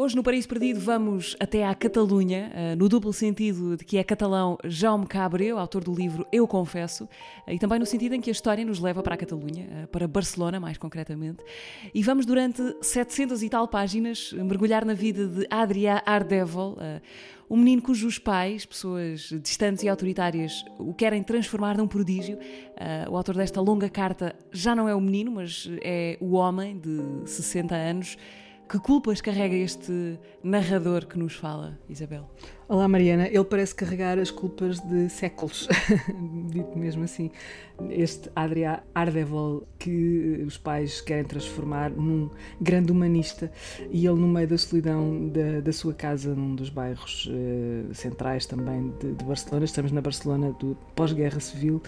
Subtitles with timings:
[0.00, 4.04] Hoje no Paraíso Perdido vamos até à Catalunha, eh, no duplo sentido de que é
[4.04, 7.08] catalão Jaume Cabreu, autor do livro Eu Confesso,
[7.44, 9.86] eh, e também no sentido em que a história nos leva para a Catalunha, eh,
[9.86, 11.42] para Barcelona mais concretamente.
[11.92, 16.78] E vamos durante 700 e tal páginas mergulhar na vida de Adrià Ardèvol,
[17.50, 22.38] um menino cujos pais, pessoas distantes e autoritárias, o querem transformar num prodígio.
[23.10, 27.28] o autor desta longa carta já não é o menino, mas é o homem de
[27.28, 28.16] 60 anos
[28.68, 32.26] que culpas carrega este narrador que nos fala, Isabel?
[32.70, 35.66] Olá Mariana, ele parece carregar as culpas de séculos,
[36.52, 37.30] dito mesmo assim.
[37.88, 42.28] Este Adria Ardevol que os pais querem transformar num
[42.60, 43.50] grande humanista
[43.90, 48.44] e ele no meio da solidão da, da sua casa num dos bairros uh, centrais
[48.44, 51.80] também de, de, Barcelona, estamos na Barcelona do pós-guerra civil,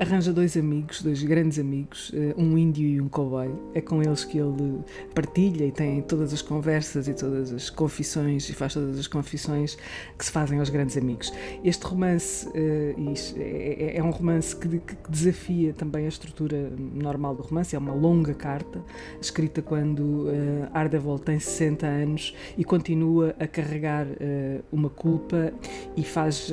[0.00, 3.48] arranja dois amigos, dois grandes amigos, uh, um índio e um cowboy.
[3.72, 4.80] É com eles que ele
[5.14, 9.78] partilha e tem todas as conversas e todas as confissões e faz todas as confissões
[10.18, 11.32] que se fazem aos grandes amigos.
[11.64, 17.76] Este romance uh, é, é, um romance que, desafia também a estrutura normal do romance,
[17.76, 18.82] é uma longa carta,
[19.20, 25.52] escrita quando uh, Ardevol tem 60 anos e continua a carregar uh, uma culpa
[25.96, 26.52] e faz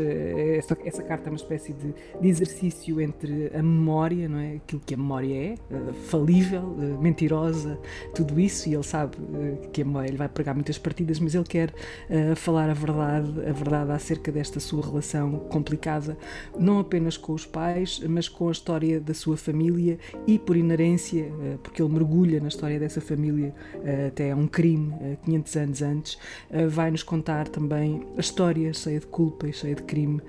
[0.57, 4.55] essa, essa, carta é uma espécie de, de, exercício entre a memória, não é?
[4.55, 5.55] aquilo que a memória é,
[6.07, 7.79] falível, mentirosa,
[8.13, 9.17] tudo isso, e ele sabe
[9.71, 11.73] que a memória ele vai pregar muitas partidas, mas ele quer
[12.35, 13.62] falar a verdade, a verdade
[13.93, 16.17] acerca desta sua relação complicada,
[16.57, 19.97] não apenas com os pais, mas com a história da sua família
[20.27, 23.53] e, por inerência, eh, porque ele mergulha na história dessa família
[23.83, 26.17] eh, até um crime 500 eh, anos antes,
[26.69, 30.21] vai-nos contar também a história cheia de culpa e cheia de crime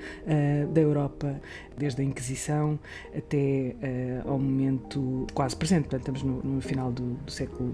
[0.72, 1.40] da Europa,
[1.77, 2.78] desde a Inquisição
[3.16, 3.77] até
[4.24, 7.72] ao momento quase presente, portanto, estamos no final do, do século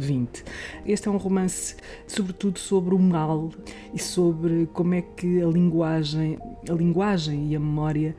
[0.00, 0.44] XX.
[0.86, 1.76] Este é um romance,
[2.06, 3.50] sobretudo, sobre o mal
[3.92, 6.38] e sobre como é que a linguagem,
[6.68, 8.16] a linguagem e a memória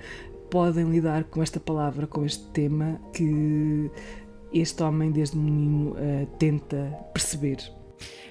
[0.49, 3.89] podem lidar com esta palavra, com este tema que
[4.53, 7.57] este homem, desde menino, uh, tenta perceber.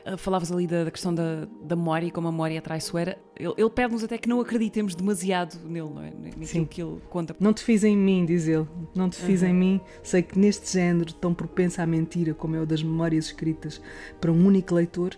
[0.07, 3.19] Uh, falavas ali da, da questão da, da, memória e como a memória é traiçoeira.
[3.37, 6.11] Ele, ele pede-nos até que não acreditemos demasiado nele, não é?
[6.11, 6.65] Naquilo Sim.
[6.65, 7.35] que ele conta.
[7.41, 8.67] Não te fiz em mim, diz ele.
[8.95, 9.49] Não te fiz uhum.
[9.49, 9.81] em mim.
[10.03, 13.81] Sei que neste género tão propenso à mentira, como é o das memórias escritas
[14.21, 15.17] para um único leitor,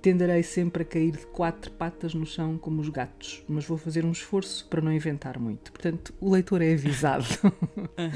[0.00, 4.04] tenderei sempre a cair de quatro patas no chão como os gatos, mas vou fazer
[4.04, 5.72] um esforço para não inventar muito.
[5.72, 7.26] Portanto, o leitor é avisado.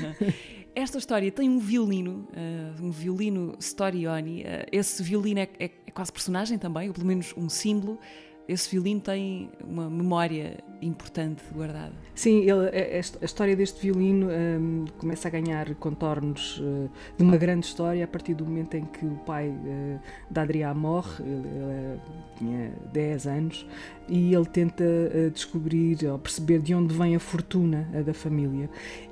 [0.75, 4.43] Esta história tem um violino, uh, um violino Storioni.
[4.43, 7.99] Uh, esse violino é, é, é, quase personagem também, ou pelo menos um símbolo
[8.47, 11.93] esse violino tem uma memória importante guardada.
[12.15, 17.25] Sim, ele, é, é, a história deste violino um, começa a ganhar contornos uh, de
[17.25, 20.01] uma grande história a partir do momento em que o pai uh,
[20.31, 22.01] da Adrià morre, ele, ele,
[22.37, 23.67] tinha 10 anos,
[24.09, 28.71] e ele tenta uh, descobrir ou perceber de onde vem a fortuna da família.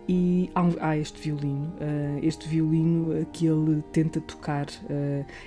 [0.09, 1.73] E há, um, há este violino,
[2.23, 4.67] este violino que ele tenta tocar,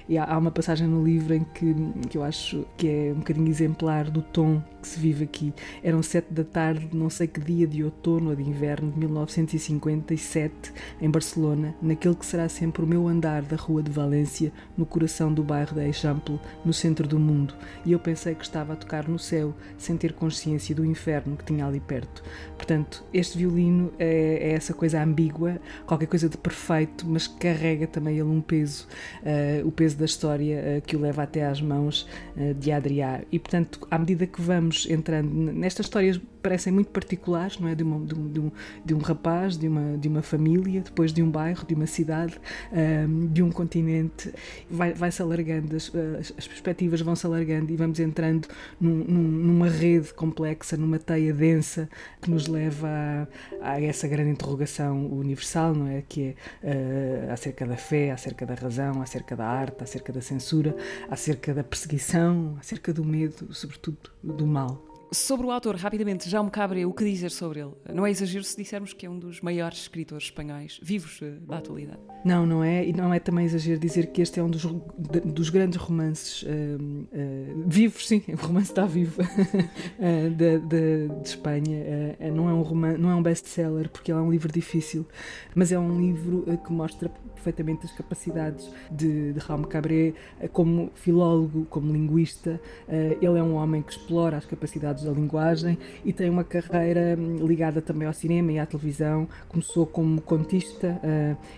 [0.07, 1.75] e há, há, uma passagem no livro em que,
[2.09, 5.53] que eu acho que é um bocadinho exemplar do tom que se vive aqui.
[5.83, 10.71] Eram sete da tarde, não sei que dia de outono ou de inverno de 1957,
[11.01, 15.33] em Barcelona, naquele que será sempre o meu andar da Rua de Valência, no coração
[15.33, 17.53] do bairro da Eixample, no centro do mundo.
[17.85, 21.43] E eu pensei que estava a tocar no céu, sem ter consciência do inferno que
[21.43, 22.23] tinha ali perto.
[22.55, 28.13] Portanto, este violino é, é essa coisa ambígua, qualquer coisa de perfeito, mas carrega também
[28.13, 28.87] ele um peso,
[29.21, 33.21] uh, o peso da história uh, que o leva até às mãos uh, de Adrià.
[33.29, 37.73] E, portanto, à medida que vamos entrando nestas histórias parecem muito particulares, não é?
[37.73, 38.51] De, uma, de, um, de, um,
[38.85, 42.39] de um rapaz, de uma, de uma família, depois de um bairro, de uma cidade,
[42.71, 44.31] um, de um continente.
[44.69, 45.91] Vai, vai alargando, as,
[46.37, 48.47] as perspectivas vão se alargando e vamos entrando
[48.79, 51.89] num, num, numa rede complexa, numa teia densa
[52.21, 53.27] que nos leva
[53.61, 56.03] a, a essa grande interrogação universal, não é?
[56.07, 60.75] Que é uh, acerca da fé, acerca da razão, acerca da arte, acerca da censura,
[61.09, 64.94] acerca da perseguição, acerca do medo, sobretudo do mal.
[65.15, 67.71] Sobre o autor, rapidamente, Jaume Cabré, o que dizer sobre ele?
[67.93, 71.59] Não é exagero se dissermos que é um dos maiores escritores espanhóis vivos eh, da
[71.59, 71.99] atualidade.
[72.25, 75.49] Não, não é, e não é também exagero dizer que este é um dos, dos
[75.49, 82.17] grandes romances uh, uh, vivos, sim, o romance está vivo, uh, de, de, de, Espanha.
[82.33, 85.07] não é um não é um best-seller, porque ele é um livro difícil,
[85.55, 87.09] mas é um livro que mostra
[87.45, 89.39] perfeitamente as capacidades de, de
[89.69, 90.13] Cabré
[90.51, 92.59] como filólogo, como linguista.
[92.89, 97.45] Ele é um homem que explora as capacidades da linguagem e tem uma carreira hum,
[97.45, 99.27] ligada também ao cinema e à televisão.
[99.47, 100.99] Começou como contista,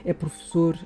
[0.03, 0.77] é professor,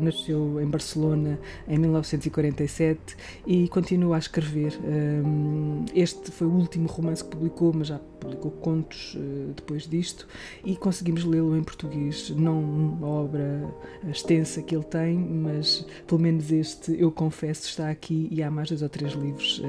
[0.00, 3.16] nasceu em Barcelona em 1947
[3.46, 4.78] e continua a escrever.
[4.84, 9.16] Hum, este foi o último romance que publicou, mas já publicou contos
[9.56, 10.28] depois disto
[10.62, 12.30] e conseguimos lê-lo em português.
[12.30, 13.64] Não uma obra
[14.08, 18.68] extensa que ele tem, mas pelo menos este, eu confesso, está aqui e há mais
[18.68, 19.62] dois ou três livros.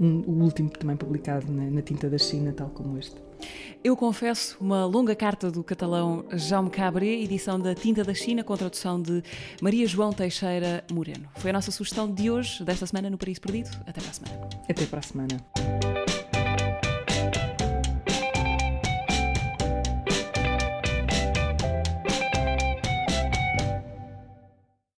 [0.00, 3.26] Um, o último também publicado na, na tinta da China, tal como este.
[3.84, 8.56] Eu confesso, uma longa carta do catalão Jaume Cabré, edição da Tinta da China, com
[8.56, 9.22] tradução de
[9.60, 11.28] Maria João Teixeira Moreno.
[11.36, 13.70] Foi a nossa sugestão de hoje, desta semana, no Paris Perdido.
[13.86, 14.48] Até para a semana.
[14.68, 16.05] Até para a semana.